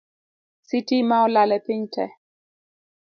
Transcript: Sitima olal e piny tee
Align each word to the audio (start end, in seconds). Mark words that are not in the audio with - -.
Sitima 0.67 1.15
olal 1.25 1.51
e 1.57 1.59
piny 1.65 1.83
tee 1.93 2.11